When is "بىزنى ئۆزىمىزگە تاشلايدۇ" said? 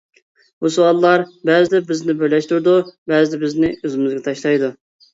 3.47-4.77